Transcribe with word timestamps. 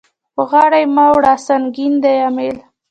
په 0.35 0.41
غاړه 0.49 0.77
يې 0.83 0.87
مه 0.95 1.05
وړه 1.15 1.33
سنګين 1.47 1.93
دی 2.03 2.15
امېل. 2.29 2.57